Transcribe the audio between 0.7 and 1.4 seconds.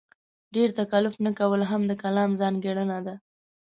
تکلف نه